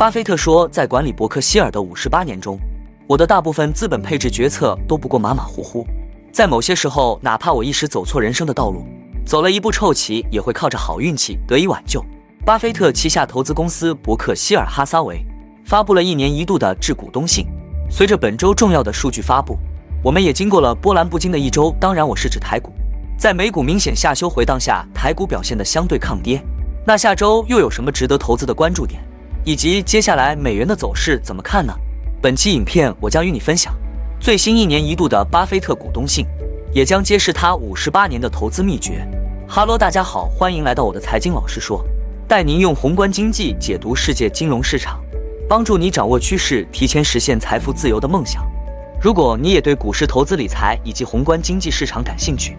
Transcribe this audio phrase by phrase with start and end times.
[0.00, 2.58] 巴菲特说，在管理伯克希尔的五十八年中，
[3.06, 5.86] 我的大部分资本配置决策都不过马马虎虎。
[6.32, 8.82] 在某些时候，哪怕我一时走错人生的道路，
[9.26, 12.02] 走了一步臭棋，也会靠着好运气得以挽救。
[12.46, 15.22] 巴菲特旗下投资公司伯克希尔哈撒韦
[15.66, 17.46] 发布了一年一度的致股东信。
[17.90, 19.58] 随着本周重要的数据发布，
[20.02, 21.76] 我们也经过了波澜不惊的一周。
[21.78, 22.72] 当然，我是指台股。
[23.18, 26.42] 在美股明显下修回荡下，台股表现的相对抗跌。
[26.86, 28.98] 那下周又有什么值得投资的关注点？
[29.44, 31.72] 以及接下来美元的走势怎么看呢？
[32.20, 33.74] 本期影片我将与你分享
[34.20, 36.26] 最新一年一度的巴菲特股东信，
[36.74, 39.06] 也将揭示他五十八年的投资秘诀。
[39.48, 41.82] 哈喽，大家好，欢迎来到我的财经老师说，
[42.28, 45.00] 带您用宏观经济解读世界金融市场，
[45.48, 48.46] 帮助你掌握趋势，提前实现财富自由的梦想。
[49.00, 52.58] 如果你也对股市投资理财以及宏观经济市场感兴趣，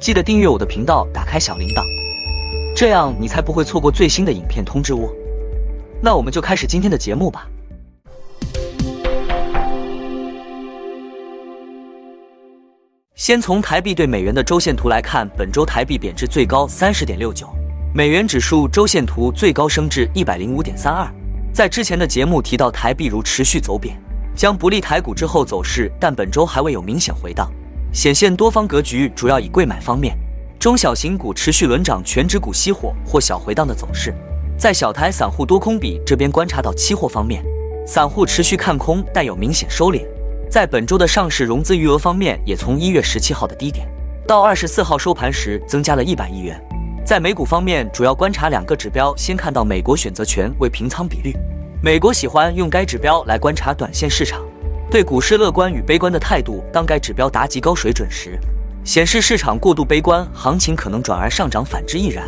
[0.00, 1.82] 记得订阅我的频道，打开小铃铛，
[2.74, 5.10] 这样你才不会错过最新的影片通知哦。
[6.06, 7.48] 那我们就开始今天的节目吧。
[13.16, 17.48] 先从台币对美元的周线图来看，本周台币贬值最高三十点六九，
[17.92, 21.12] 美元指数周线图最高升至一百零五点三二。
[21.52, 24.00] 在之前的节目提到，台币如持续走贬，
[24.32, 27.50] 将不利台股之后走势，但本周还未有明显回荡。
[27.92, 30.16] 显现多方格局主要以贵买方面，
[30.56, 34.14] 中小型股持续轮涨，全指股熄火或小回荡的走势。
[34.58, 37.44] 在小台散户多空比这边观察到期货方面，
[37.86, 40.02] 散户持续看空，但有明显收敛。
[40.50, 43.86] 在本周的上市融资余额方面，也从一月十七号的低点
[44.26, 46.58] 到二十四号收盘时增加了一百亿元。
[47.04, 51.36] 在美股方面，主要观察两个指标，先看到美国选择权为平仓比率，
[51.82, 54.42] 美国喜欢用该指标来观察短线市场。
[54.90, 58.38] 对股市乐观与悲观的态度，当该指标达极高水准时，
[58.84, 62.26] 显示市场过度悲观，行情可能转而上涨；反之亦然。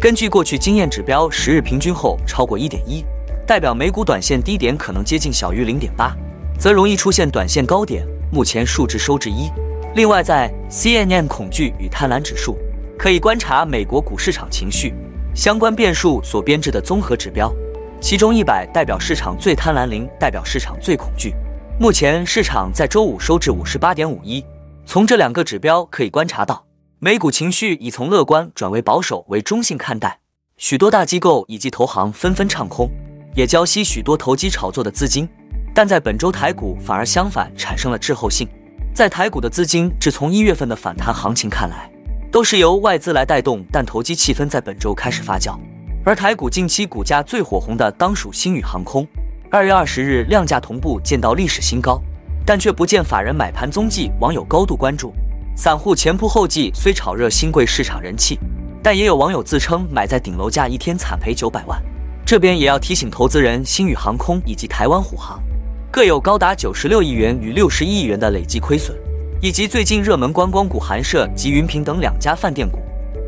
[0.00, 3.04] 根据过去经验，指标十日平均后超过一点一，
[3.44, 6.16] 代表美股短线低点可能接近小于零点八，
[6.56, 8.06] 则容易出现短线高点。
[8.30, 9.50] 目前数值收至一。
[9.96, 12.56] 另外，在 CNN 恐惧与贪婪指数，
[12.96, 14.94] 可以观察美国股市场情绪
[15.34, 17.52] 相关变数所编制的综合指标，
[18.00, 21.34] 其中一百代表市场最贪婪，零代表市场最恐惧。
[21.80, 24.44] 目前市场在周五收至五十八点五一。
[24.86, 26.64] 从这两个指标可以观察到，
[27.00, 30.18] 美股情绪已从乐观转为保守为中性看待。
[30.56, 32.90] 许多大机构以及投行纷纷唱空，
[33.36, 35.28] 也交息许多投机炒作的资金。
[35.72, 38.48] 但在本周台股反而相反，产生了滞后性。
[38.92, 41.88] 在台股的资金，自从一月份的反弹行情看来，
[42.32, 45.56] 都是由外资来带动，但投机气氛在本周开始发酵。
[46.04, 49.06] 而台股近期股价最火红的当属星宇航空。
[49.52, 52.02] 二月二十日量价同步见到历史新高，
[52.44, 55.14] 但却不见法人买盘踪迹，网友高度关注。
[55.58, 58.38] 散户前仆后继，虽炒热新贵市场人气，
[58.80, 61.82] 但也有网友自称买在顶楼价一天惨赔九百万。
[62.24, 65.42] 这边也要提醒投资人，星宇航空以及台湾虎航
[65.90, 68.96] 各有高达九十六亿元与六十一亿元的累计亏损，
[69.42, 72.78] 以及最近热门观光股寒舍及云平等两家饭店股，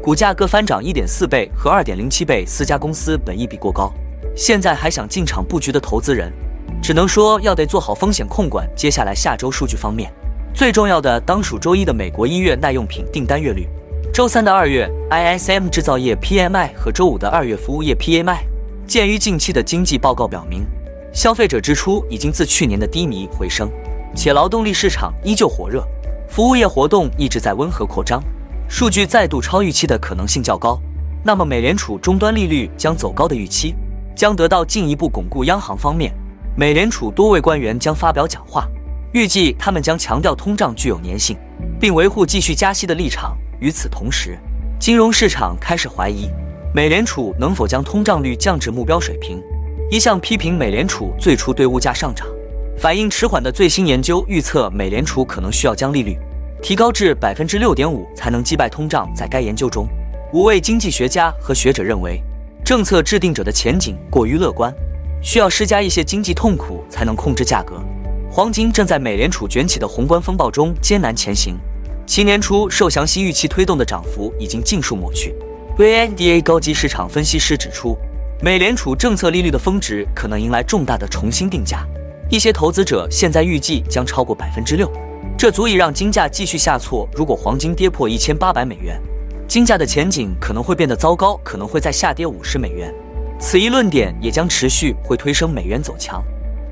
[0.00, 3.92] 股价各翻涨一点四倍和二点零七倍，四家公司本益比过高。
[4.36, 6.32] 现在还想进场布局的投资人，
[6.80, 8.64] 只能说要得做好风险控管。
[8.76, 10.12] 接下来下周数据方面，
[10.52, 13.66] 最重要的当属周一的美国一月耐用品订单月率，
[14.12, 18.38] 周三的二月 ISM 制造业 PMI 和周五的二月服务业 PMI。
[18.86, 20.66] 鉴于近期的经济报告表明，
[21.12, 23.70] 消费者支出已经自去年的低迷回升，
[24.14, 25.82] 且劳动力市场依旧火热，
[26.28, 28.22] 服务业活动一直在温和扩张，
[28.68, 30.78] 数据再度超预期的可能性较高。
[31.22, 33.74] 那么美联储终端利率将走高的预期。
[34.12, 35.44] 将得到进一步巩固。
[35.44, 36.12] 央行方面，
[36.54, 38.68] 美联储多位官员将发表讲话，
[39.12, 41.36] 预计他们将强调通胀具有粘性，
[41.80, 43.36] 并维护继续加息的立场。
[43.58, 44.38] 与此同时，
[44.78, 46.30] 金融市场开始怀疑
[46.74, 49.42] 美联储能否将通胀率降至目标水平。
[49.90, 52.26] 一项批评美联储最初对物价上涨
[52.78, 56.16] 反应迟缓的最新研究预测，美联储可能需要将利率
[56.62, 59.12] 提高至百分之六点五才能击败通胀。
[59.14, 59.88] 在该研究中，
[60.32, 62.22] 五位经济学家和学者认为。
[62.62, 64.72] 政策制定者的前景过于乐观，
[65.22, 67.82] 需要施加一些经济痛苦才能控制价格。
[68.32, 71.58] 黄金正在美联储卷起的宏观风暴中艰难前行，
[72.06, 75.34] 其年初受降息预期推动的涨幅已经尽数抹去。
[75.76, 77.98] VNDA 高级市场分析师指出，
[78.40, 81.84] 美联储政策利率的峰值可能迎来重大的重新定价，
[82.30, 84.88] 一些投资者现在预计将超过百分之六，
[85.36, 87.08] 这足以让金价继续下挫。
[87.12, 89.00] 如果黄金跌破一千八百美元。
[89.48, 92.94] 金价的前景可能会变得糟糕，可能会再下跌五十美元。
[93.40, 96.22] 此一论点也将持续会推升美元走强，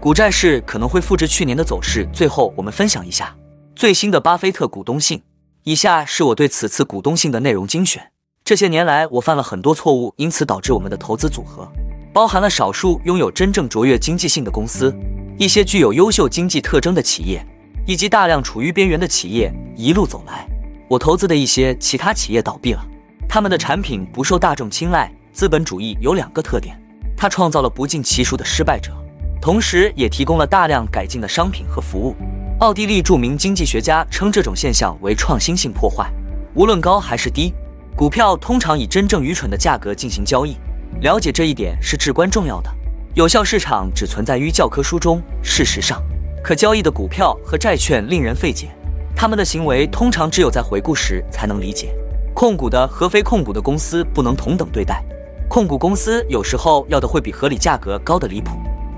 [0.00, 2.08] 股债市可能会复制去年的走势。
[2.12, 3.36] 最后，我们分享一下
[3.74, 5.20] 最新的巴菲特股东信。
[5.64, 8.12] 以下是我对此次股东信的内容精选。
[8.44, 11.68] 这些年来，我犯了很多错误，因此导致我们的投资组合，
[12.12, 14.96] 包含了少数拥有真正卓越经济性的公司，
[15.36, 17.44] 一些具有优秀经济特征的企业，
[17.84, 19.52] 以及大量处于边缘的企业。
[19.76, 20.48] 一路走来，
[20.88, 22.86] 我投资的一些其他企业倒闭了，
[23.28, 25.12] 他们的产品不受大众青睐。
[25.32, 26.80] 资本主义有两个特点，
[27.16, 28.92] 它创造了不计其数的失败者，
[29.40, 32.14] 同时也提供了大量改进的商品和服务。
[32.60, 36.10] 奥地利著名经济学家称这种现象为创新性破坏。
[36.54, 37.54] 无论高还是低，
[37.96, 40.56] 股票通常以真正愚蠢的价格进行交易。
[41.00, 42.70] 了解这一点是至关重要的。
[43.14, 45.22] 有效市场只存在于教科书中。
[45.42, 46.02] 事实上，
[46.42, 48.68] 可交易的股票和债券令人费解，
[49.14, 51.94] 他们的行为通常只有在回顾时才能理解。
[52.34, 55.04] 控股的和非控股的公司不能同等对待。
[55.48, 58.50] 控股公司有时候要的会比合理价格高得离谱，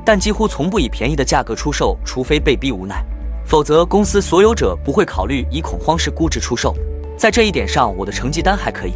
[0.04, 3.04] 但几乎从不以便宜的价格出售，除非被逼无奈。
[3.44, 6.74] 否则，公司所有者不会考虑以恐慌式估值出售。
[7.16, 8.92] 在这一点上，我的成绩单还可以。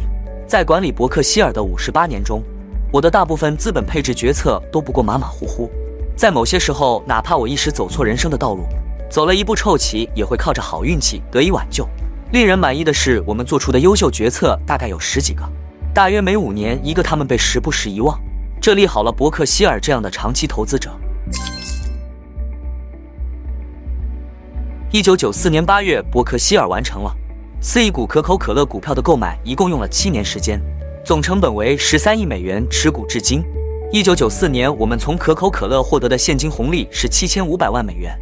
[0.47, 2.41] 在管理伯克希尔的五十八年中，
[2.91, 5.69] 我的大部分资本配置决策都不过马马虎虎。
[6.15, 8.63] 在某些时候，哪怕我一时走错人生的道路，
[9.09, 11.85] 走了一步臭棋，也会靠着好运气得以挽救。
[12.31, 15.43] 令人满意的是，我们做出的优秀决策大概有十几个，
[15.93, 18.17] 大约每五年一个，他们被时不时遗忘。
[18.65, 20.89] 这利好了伯克希尔这样的长期投资者。
[24.89, 27.15] 一九九四年八月，伯克希尔完成了
[27.61, 30.59] 四亿股可口可乐股票的购买，一共用了七年时间，
[31.05, 33.43] 总成本为十三亿美元，持股至今。
[33.91, 38.17] 一九九四年，我们从可口可乐获得的现金红利是七千五百万美元，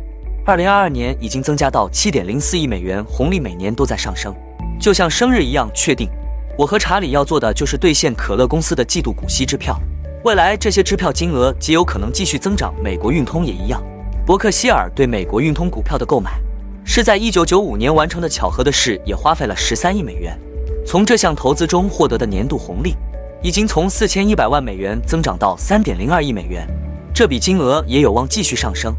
[0.45, 4.35] 二零二二年已经增加到七点零四亿美元，红利每年都在上升，
[4.77, 6.09] 就像生日一样确定。
[6.57, 9.79] 我和查理要做的就是兑现可乐公司的季度股息支票，
[10.23, 12.73] 未来这些支票金额极有可能继续增长。
[12.81, 13.83] 美国运通也一样，
[14.25, 16.39] 伯克希尔对美国运通股票的购买。
[16.85, 18.29] 是在一九九五年完成的。
[18.29, 20.39] 巧合的是，也花费了十三亿美元。
[20.85, 22.95] 从这项投资中获得的年度红利，
[23.41, 26.65] 已经从四千一百万美元增长到三点零二亿美元。
[27.13, 28.95] 这笔金额也有望继续上升。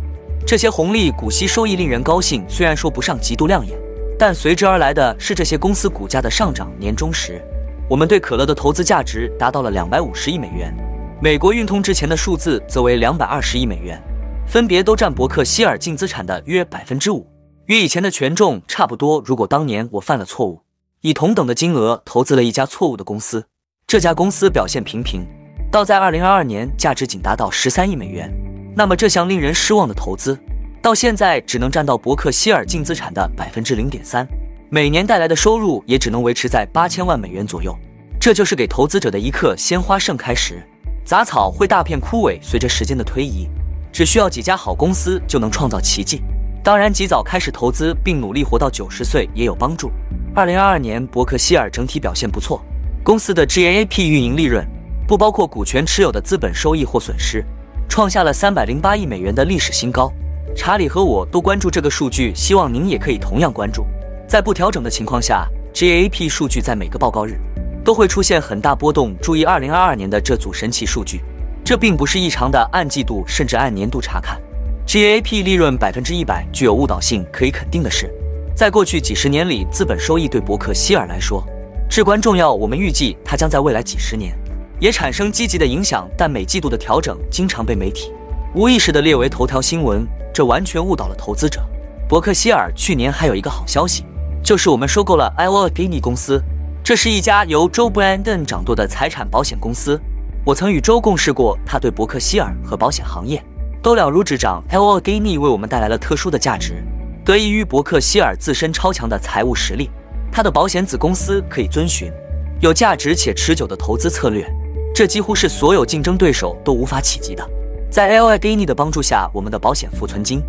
[0.47, 3.75] 这些红利股息收益令人高兴，虽然说不上极度亮眼，
[4.19, 6.71] 但随之而来的是这些公司股价的上涨。
[6.79, 7.43] 年终时，
[7.89, 10.75] 我们对可乐的投资价值达到了两百五十亿美元。
[11.23, 14.03] 美国运通之前的数字则为两百二十亿美元，
[14.47, 17.27] 分别都占伯克希尔净资产的约百分之五。
[17.67, 19.23] 与以前的权重差不多。
[19.25, 20.61] 如果当年我犯了错误，
[21.01, 23.47] 以同等的金额投资了一家错误的公司，
[23.87, 25.25] 这家公司表现平平，
[25.71, 28.31] 到在二零二二年价值仅达到十三亿美元，
[28.77, 30.39] 那么这项令人失望的投资，
[30.83, 34.29] 到现在只能占到伯克希尔净资产的百分之零点三，
[34.69, 37.75] 每年带来的收入也只能维持在八千万美元左右。
[38.21, 40.63] 这就是给投资者的一刻鲜花盛开时，
[41.05, 42.39] 杂草会大片枯萎。
[42.41, 43.49] 随着时间的推移，
[43.93, 46.23] 只需要几家好公司就能创造奇迹。
[46.63, 49.91] 当然，及早开始投资并努力活到九十岁也有帮助。
[50.35, 52.63] 二零二二年，伯克希尔整体表现不错，
[53.03, 54.67] 公司的 GAAP 运营利润
[55.07, 57.45] 不包括股权持有的资本收益或损失，
[57.87, 60.11] 创下了三百零八亿美元的历史新高。
[60.57, 63.85] 查理和我都关注这个数据，希望您也可以同样关注。
[64.27, 67.39] 在不调整的情况下，GAAP 数据在每个报告日
[67.85, 69.15] 都会出现很大波动。
[69.21, 71.21] 注意二零二二年的这组神奇数据，
[71.63, 74.41] 这并不是异常的，按季度甚至按年度查看。
[74.87, 77.25] ，GAP 利润百分之一百具有误导性。
[77.31, 78.11] 可以肯定的是，
[78.57, 81.45] 在过去几十年里，资本收益对伯克希尔来说
[81.89, 82.53] 至关重要。
[82.53, 84.35] 我们预计它将在未来几十年
[84.81, 86.09] 也产生积极的影响。
[86.17, 88.13] 但每季度的调整经常被媒体
[88.55, 91.61] 无意识地列为头条新闻，这完全误导了投资者。
[92.09, 94.05] 伯克希尔去年还有一个好消息，
[94.43, 96.43] 就是我们收购了 Allegheny 公司，
[96.85, 99.99] 这是一家由 Joe Brandon 掌舵的财产保险公司。
[100.45, 103.43] 我曾与周共事过，他对伯克希尔和保险行业。
[103.83, 106.85] 都了如指掌，Allegheny 为我们带来了特殊的价值，
[107.25, 109.89] 得益于伯克希尔自身超强的财务实力。
[110.31, 112.13] 他的保险子公司可以遵循
[112.61, 114.47] 有价值且持久的投资策略，
[114.95, 117.49] 这几乎是所有竞争对手都无法企及的。
[117.91, 120.43] 在 Allegheny 的帮助下，我们的保险浮存金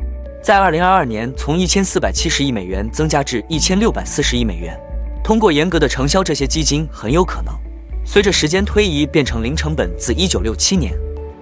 [0.44, 4.78] 在2022年从1470亿美元增加至1640亿美元。
[5.26, 7.52] 通过严格的承销，这些基金很有可能
[8.06, 9.90] 随着时间推移变成零成本。
[9.98, 10.94] 自1967年。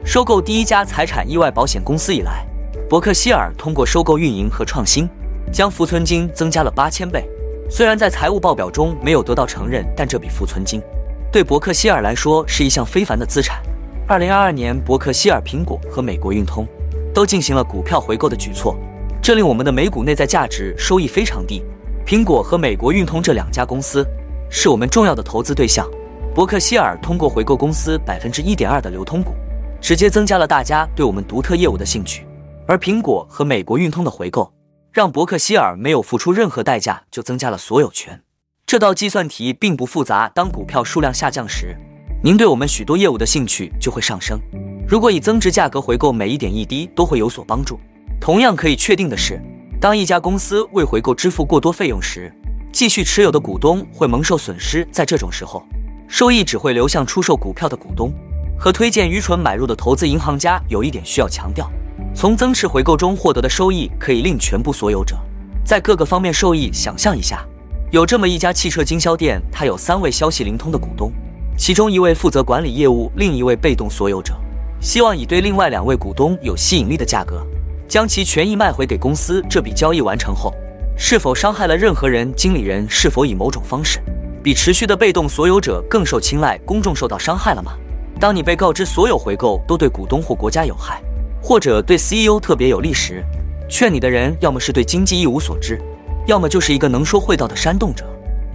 [0.05, 2.45] 收购第一家财产意外保险公司以来，
[2.89, 5.05] 伯克希尔通过收购、运营和创新，
[5.51, 7.27] 将浮存金增加了八千倍。
[7.69, 10.81] 虽然在财务报表中没有得到承认，但这笔浮存金
[11.29, 13.61] 对伯克希尔来说是一项非凡的资产。
[14.07, 16.65] 二零二二年，伯克希尔、苹果和美国运通
[17.13, 18.77] 都进行了股票回购的举措，
[19.21, 21.61] 这令我们的美股内在价值收益非常低。
[22.05, 24.05] 苹果和美国运通这两家公司
[24.49, 25.89] 是我们重要的投资对象。
[26.35, 29.33] 伯克希尔通过回购公司百分之一点二的流通股。
[29.81, 32.25] 直接增加了大家对我们独特业务的兴趣，
[32.65, 34.49] 而苹果和美国运通的回购，
[34.93, 38.21] 让伯克希尔没有付出任何代价就增加了所有权。
[38.65, 40.31] 这道计算题并不复杂。
[40.33, 41.75] 当股票数量下降时，
[42.23, 44.39] 您对我们许多业务的兴趣就会上升。
[44.87, 47.77] 如果以增值价格回购，每一点一滴都会有所帮助。
[48.21, 49.37] 同样可以确定的是，
[49.83, 52.33] 当一家公司为回购支付过多费用时，
[52.71, 54.87] 继续持有的股东会蒙受损失。
[54.93, 55.61] 在这种时候，
[56.07, 58.09] 收益只会流向出售股票的股东。
[58.57, 61.69] 和推荐愚蠢买入的投资银行家有一点需要强调：
[62.15, 65.17] 从增持回购中获得的收益可以令全部所有者
[65.65, 66.71] 在各个方面受益。
[66.71, 67.45] 想象一下，
[67.91, 71.11] 有这么一家汽车经销店，它有三位消息灵通的股东，
[71.57, 74.33] 其中一位负责管理业务，另一位被动所有者。
[74.79, 77.45] 希望以对另外两位股东有吸引力的价格，
[77.93, 79.39] 将其权益卖回给公司。
[79.47, 80.51] 这笔交易完成后，
[80.97, 82.33] 是否伤害了任何人？
[82.33, 84.01] 经理人是否以某种方式
[84.41, 86.57] 比持续的被动所有者更受青睐？
[86.65, 87.73] 公众受到伤害了吗？
[88.19, 91.03] 当你被告知所有回购都对股东或国家有害，
[91.39, 93.23] 或者对 CEO 特别有利时，
[93.69, 95.79] 劝你的人要么是对经济一无所知，
[96.25, 98.03] 要么就是一个能说会道的煽动者。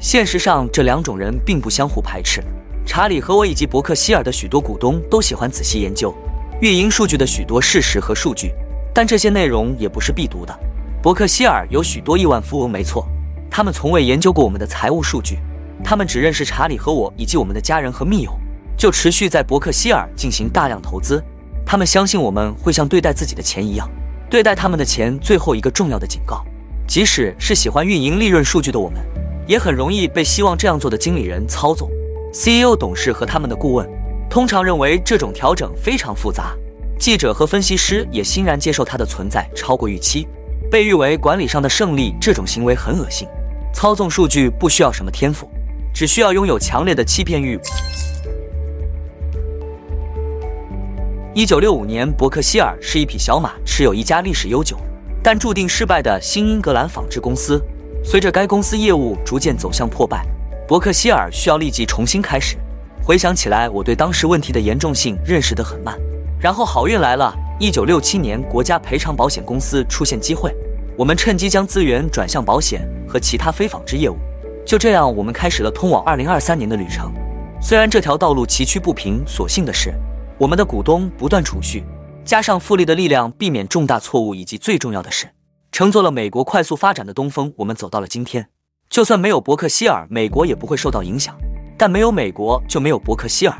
[0.00, 2.42] 现实上，这两种人并不相互排斥。
[2.84, 6.12] 查理和我以及伯克希尔的许多股东都喜欢仔细研究
[6.60, 8.52] 运营数据的许多事实和数据，
[8.98, 10.52] 但这些内容也不是必读的。
[11.00, 13.06] 伯克希尔有许多亿万富翁，没错，
[13.48, 15.38] 他们从未研究过我们的财务数据，
[15.84, 18.32] 他们只认识查理和我以及我们的家人和密友，
[18.76, 21.22] 就持续在伯克希尔进行大量投资。
[21.64, 23.88] 他们相信我们会像对待自己的钱一样
[24.28, 25.16] 对待他们的钱。
[25.20, 26.44] 最后一个重要的警告：
[26.88, 29.00] 即使是喜欢运营利润数据的我们，
[29.46, 31.88] 也很容易被希望这样做的经理人操纵。
[32.32, 33.88] CEO、董事和他们的顾问
[34.28, 36.52] 通常认为这种调整非常复杂，
[36.98, 40.26] 记者和分析师也欣然接受它的存在超过预期，
[40.68, 42.14] 被誉为管理上的胜利。
[42.20, 43.26] 这种行为很恶心。
[43.72, 45.48] 操纵数据不需要什么天赋，
[45.94, 47.58] 只需要拥有强烈的欺骗欲。
[51.32, 54.76] 一九六五年，伯克希尔是一匹小马，持有一家历史悠久
[55.22, 57.62] 但注定失败的新英格兰纺织公司。
[58.04, 60.26] 随着该公司业务逐渐走向破败。
[60.66, 62.56] 伯克希尔需要立即重新开始。
[63.04, 65.96] 回想起来，我对当时问题的严重性认识得很慢。
[66.40, 70.54] 然后好运来了，一九六七年，国家赔偿保险公司出现机会，
[70.96, 74.16] 我们趁机将资源转向保险和其他非纺织业务。
[74.64, 77.12] 就这样，我们开始了通往二零二三年的旅程。
[77.60, 79.92] 虽然这条道路崎岖不平，所幸的是，
[80.38, 81.82] 我们的股东不断储蓄，
[82.24, 85.30] 加上复利的力量，避免重大错误，以及最重要的是，
[85.72, 88.46] 乘坐了美国快速发展的东风，我们走到了今天。
[88.88, 91.36] 就算没有伯克希尔，美国也不会受到影响。
[91.76, 93.54] 但没有美国，就没有伯克希尔。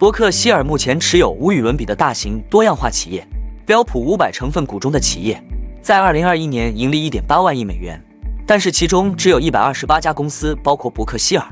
[0.00, 3.22] 伯克希尔目前持有无与伦比的大型多样化企业，
[3.66, 5.38] 标普五百成分股中的企业，
[5.82, 8.02] 在二零二一年盈利一点八万亿美元。
[8.46, 11.46] 但是其中只有一百二十八家公司，包括伯克希尔，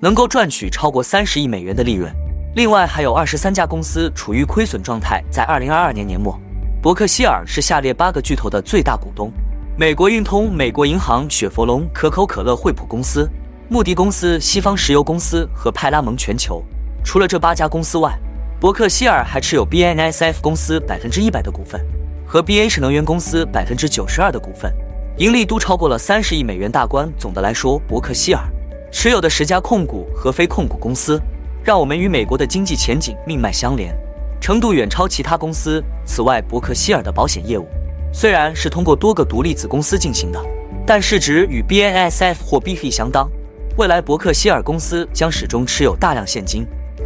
[0.00, 2.14] 能够赚取超过三十亿美元的利润。
[2.54, 5.24] 另外还有二十三家公司处于亏损状态。
[5.30, 6.38] 在二零二二年年末，
[6.82, 9.32] 伯克希尔是下列八个巨头的最大股东。
[9.78, 13.26] 美国运通、美国银行、雪佛龙、可口可乐、惠普公司、
[13.70, 16.62] 穆迪公司、西方石油公司和派拉蒙全球。
[17.04, 18.18] 除了这八家公司外，
[18.58, 21.80] 伯克希尔还持有 BNSF 公司百分之一百的股份
[22.26, 24.74] 和 BH 能源公司百分之九十二的股份，
[25.18, 27.08] 盈利都超过了三十亿美元大关。
[27.18, 28.42] 总的来说，伯克希尔
[28.90, 31.20] 持有的十家控股和非控股公司，
[31.62, 33.94] 让我们与美国的经济前景命脉相连，
[34.40, 35.84] 程度远超其他公司。
[36.06, 37.68] 此外，伯克希尔的保险业务。
[38.12, 40.40] 虽然是通过多个独立子公司进行的，
[40.86, 43.28] 但市值与 BNSF 或 BF 相当。
[43.76, 46.64] 未来伯克希尔公司将始终持有大量现金、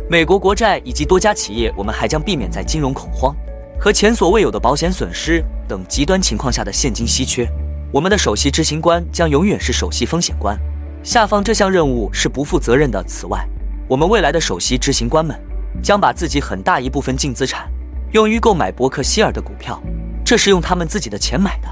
[0.08, 1.72] 美国国债以及多家企业。
[1.76, 3.34] 我们还将避免在金融恐慌
[3.78, 7.48] 和前所未有的保险损失等极端情况下的现金稀缺。
[7.92, 10.58] 我们的首席执行官将永远是首席风险官。
[11.02, 13.02] 下方这项任务是不负责任的。
[13.04, 13.46] 此外，
[13.88, 15.38] 我们未来的首席执行官们
[15.82, 17.70] 将把自己很大一部分净资产
[18.12, 19.80] 用于购买伯克希尔的股票。
[20.24, 21.68] 这是用他们自己的钱买的，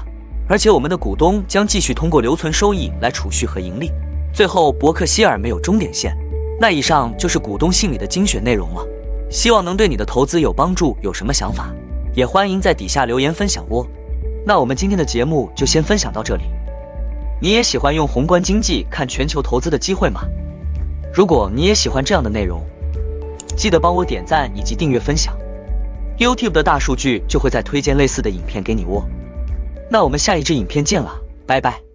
[0.49, 3.91] 而且我们的股东将继续通过留存收益来储蓄和盈利。
[4.33, 6.17] 最后，伯克希尔没有终点线。
[6.59, 8.85] 那以上就是股东信里的精选内容了，
[9.29, 10.97] 希望能对你的投资有帮助。
[11.01, 11.71] 有什么想法，
[12.15, 13.85] 也欢迎在底下留言分享哦。
[14.45, 16.43] 那我们今天的节目就先分享到这里。
[17.39, 20.21] 你也喜欢用宏观经济看全球投资的机会吗？
[21.13, 22.65] 如果你也喜欢这样的内容，
[23.55, 25.37] 记得帮我点赞以及订阅分享。
[26.17, 29.05] YouTube 的大数据就会再推荐类似的影片给你哦。
[29.91, 31.86] 那我们下一支影片见了，拜拜。